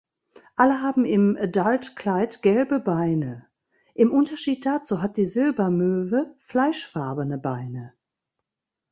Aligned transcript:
Alle 0.55 0.81
haben 0.81 1.05
im 1.05 1.37
Adultkleid 1.39 2.41
gelbe 2.41 2.79
Beine; 2.79 3.45
im 3.93 4.11
Unterschied 4.11 4.65
dazu 4.65 4.99
hat 4.99 5.15
die 5.15 5.27
Silbermöwe 5.27 6.33
fleischfarbene 6.39 7.37
Beine. 7.37 7.93